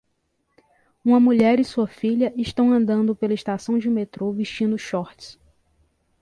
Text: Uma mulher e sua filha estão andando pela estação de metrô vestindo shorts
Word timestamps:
Uma 1.05 1.19
mulher 1.19 1.59
e 1.59 1.63
sua 1.63 1.85
filha 1.85 2.33
estão 2.35 2.73
andando 2.73 3.15
pela 3.15 3.35
estação 3.35 3.77
de 3.77 3.87
metrô 3.87 4.33
vestindo 4.33 4.75
shorts 4.75 5.37